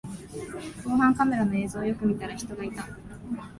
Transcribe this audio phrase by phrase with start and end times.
[0.83, 2.87] 防犯カメラの映像をよく見たら人がいた